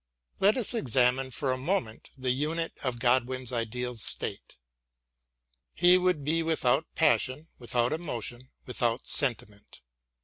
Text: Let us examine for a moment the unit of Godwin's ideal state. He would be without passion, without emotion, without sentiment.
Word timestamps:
Let 0.39 0.57
us 0.57 0.73
examine 0.73 1.29
for 1.29 1.51
a 1.53 1.59
moment 1.59 2.09
the 2.17 2.31
unit 2.31 2.73
of 2.83 2.97
Godwin's 2.97 3.51
ideal 3.51 3.93
state. 3.99 4.57
He 5.75 5.99
would 5.99 6.23
be 6.23 6.41
without 6.41 6.87
passion, 6.95 7.49
without 7.59 7.93
emotion, 7.93 8.49
without 8.65 9.05
sentiment. 9.07 9.81